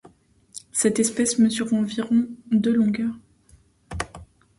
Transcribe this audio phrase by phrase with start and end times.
[0.71, 3.11] Cette espèce mesure environ de longueur.